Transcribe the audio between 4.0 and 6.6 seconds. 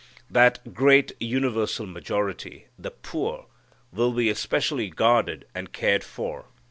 be especially guarded and cared for.